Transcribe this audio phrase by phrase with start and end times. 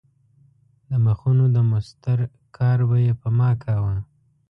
[0.89, 2.17] د مخونو د مسطر
[2.57, 3.95] کار به یې په ما کاوه.